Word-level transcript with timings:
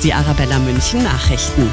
Die 0.00 0.14
Arabella 0.14 0.60
München 0.60 1.02
Nachrichten. 1.02 1.68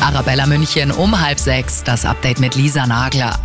Arabella 0.00 0.46
München 0.46 0.92
um 0.92 1.20
halb 1.20 1.40
sechs, 1.40 1.82
das 1.82 2.04
Update 2.04 2.38
mit 2.38 2.54
Lisa 2.54 2.86
Nagler. 2.86 3.36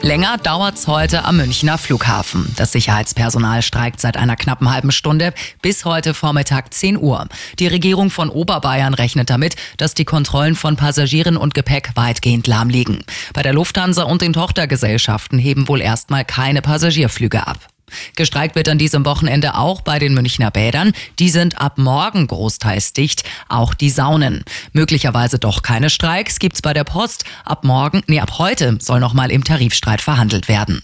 Länger 0.00 0.36
dauert's 0.38 0.88
heute 0.88 1.24
am 1.24 1.36
Münchner 1.36 1.78
Flughafen. 1.78 2.52
Das 2.56 2.72
Sicherheitspersonal 2.72 3.62
streikt 3.62 4.00
seit 4.00 4.16
einer 4.16 4.34
knappen 4.34 4.68
halben 4.68 4.90
Stunde 4.90 5.32
bis 5.62 5.84
heute 5.84 6.12
Vormittag 6.12 6.74
10 6.74 6.96
Uhr. 6.98 7.28
Die 7.60 7.68
Regierung 7.68 8.10
von 8.10 8.28
Oberbayern 8.28 8.92
rechnet 8.92 9.30
damit, 9.30 9.54
dass 9.76 9.94
die 9.94 10.04
Kontrollen 10.04 10.56
von 10.56 10.74
Passagieren 10.74 11.36
und 11.36 11.54
Gepäck 11.54 11.92
weitgehend 11.94 12.48
lahm 12.48 12.68
liegen. 12.68 13.04
Bei 13.32 13.44
der 13.44 13.52
Lufthansa 13.52 14.02
und 14.02 14.22
den 14.22 14.32
Tochtergesellschaften 14.32 15.38
heben 15.38 15.68
wohl 15.68 15.82
erstmal 15.82 16.24
keine 16.24 16.62
Passagierflüge 16.62 17.46
ab. 17.46 17.71
Gestreikt 18.16 18.54
wird 18.54 18.68
an 18.68 18.78
diesem 18.78 19.04
Wochenende 19.04 19.54
auch 19.54 19.80
bei 19.80 19.98
den 19.98 20.14
Münchner 20.14 20.50
Bädern. 20.50 20.92
Die 21.18 21.30
sind 21.30 21.60
ab 21.60 21.78
morgen 21.78 22.26
großteils 22.26 22.92
dicht, 22.92 23.24
auch 23.48 23.74
die 23.74 23.90
Saunen. 23.90 24.44
Möglicherweise 24.72 25.38
doch 25.38 25.62
keine 25.62 25.90
Streiks 25.90 26.38
gibt's 26.38 26.62
bei 26.62 26.72
der 26.72 26.84
Post. 26.84 27.24
Ab 27.44 27.64
morgen, 27.64 28.02
nee, 28.06 28.20
ab 28.20 28.38
heute 28.38 28.78
soll 28.80 29.00
nochmal 29.00 29.30
im 29.30 29.44
Tarifstreit 29.44 30.00
verhandelt 30.00 30.48
werden. 30.48 30.82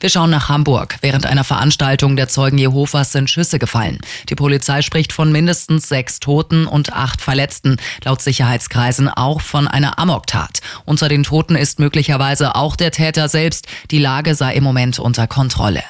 Wir 0.00 0.10
schauen 0.10 0.30
nach 0.30 0.48
Hamburg. 0.48 0.96
Während 1.00 1.26
einer 1.26 1.44
Veranstaltung 1.44 2.16
der 2.16 2.28
Zeugen 2.28 2.58
Jehovas 2.58 3.12
sind 3.12 3.30
Schüsse 3.30 3.58
gefallen. 3.58 3.98
Die 4.28 4.34
Polizei 4.34 4.82
spricht 4.82 5.12
von 5.12 5.32
mindestens 5.32 5.88
sechs 5.88 6.20
Toten 6.20 6.66
und 6.66 6.92
acht 6.92 7.20
Verletzten. 7.20 7.76
Laut 8.04 8.22
Sicherheitskreisen 8.22 9.08
auch 9.08 9.40
von 9.40 9.68
einer 9.68 9.98
Amoktat. 9.98 10.60
Unter 10.84 11.08
den 11.08 11.24
Toten 11.24 11.56
ist 11.56 11.78
möglicherweise 11.78 12.54
auch 12.54 12.76
der 12.76 12.90
Täter 12.90 13.28
selbst. 13.28 13.66
Die 13.90 13.98
Lage 13.98 14.34
sei 14.34 14.54
im 14.54 14.64
Moment 14.64 14.98
unter 14.98 15.26
Kontrolle. 15.26 15.82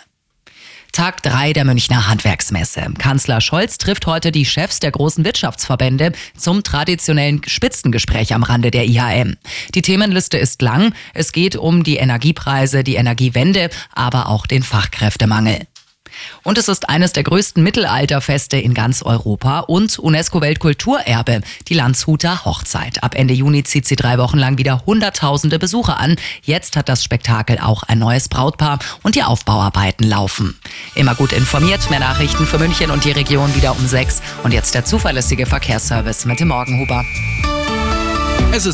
Tag 0.96 1.22
3 1.24 1.52
der 1.52 1.66
Münchner 1.66 2.08
Handwerksmesse. 2.08 2.86
Kanzler 2.96 3.42
Scholz 3.42 3.76
trifft 3.76 4.06
heute 4.06 4.32
die 4.32 4.46
Chefs 4.46 4.80
der 4.80 4.90
großen 4.92 5.26
Wirtschaftsverbände 5.26 6.12
zum 6.38 6.62
traditionellen 6.62 7.42
Spitzengespräch 7.46 8.32
am 8.32 8.42
Rande 8.42 8.70
der 8.70 8.86
IHM. 8.86 9.36
Die 9.74 9.82
Themenliste 9.82 10.38
ist 10.38 10.62
lang. 10.62 10.94
Es 11.12 11.32
geht 11.32 11.54
um 11.54 11.84
die 11.84 11.96
Energiepreise, 11.96 12.82
die 12.82 12.94
Energiewende, 12.94 13.68
aber 13.92 14.30
auch 14.30 14.46
den 14.46 14.62
Fachkräftemangel. 14.62 15.66
Und 16.42 16.58
es 16.58 16.68
ist 16.68 16.88
eines 16.88 17.12
der 17.12 17.22
größten 17.22 17.62
Mittelalterfeste 17.62 18.56
in 18.56 18.74
ganz 18.74 19.02
Europa 19.02 19.60
und 19.60 19.98
UNESCO-Weltkulturerbe, 19.98 21.40
die 21.68 21.74
Landshuter 21.74 22.44
Hochzeit. 22.44 23.02
Ab 23.02 23.14
Ende 23.14 23.34
Juni 23.34 23.64
zieht 23.64 23.86
sie 23.86 23.96
drei 23.96 24.18
Wochen 24.18 24.38
lang 24.38 24.58
wieder 24.58 24.82
Hunderttausende 24.86 25.58
Besucher 25.58 25.98
an. 25.98 26.16
Jetzt 26.42 26.76
hat 26.76 26.88
das 26.88 27.02
Spektakel 27.02 27.58
auch 27.58 27.82
ein 27.82 27.98
neues 27.98 28.28
Brautpaar 28.28 28.78
und 29.02 29.14
die 29.14 29.22
Aufbauarbeiten 29.22 30.08
laufen. 30.08 30.58
Immer 30.94 31.14
gut 31.14 31.32
informiert, 31.32 31.90
mehr 31.90 32.00
Nachrichten 32.00 32.46
für 32.46 32.58
München 32.58 32.90
und 32.90 33.04
die 33.04 33.12
Region 33.12 33.54
wieder 33.54 33.76
um 33.76 33.86
sechs. 33.86 34.22
Und 34.42 34.52
jetzt 34.52 34.74
der 34.74 34.84
zuverlässige 34.84 35.46
Verkehrsservice 35.46 36.24
mit 36.24 36.40
dem 36.40 36.48
Morgenhuber. 36.48 37.04